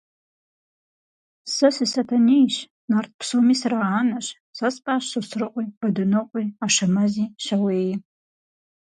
Сэ 1.55 1.67
сы-Сатэнейщ, 1.75 2.55
нарт 2.91 3.11
псоми 3.19 3.53
сыраанэщ; 3.61 4.25
сэ 4.57 4.67
спӀащ 4.75 5.03
Сосрыкъуи, 5.11 5.65
Бадынокъуи, 5.79 6.45
Ашэмэзи, 6.65 7.25
Щауеи. 7.43 7.91